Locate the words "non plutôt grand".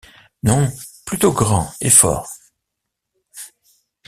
0.41-1.67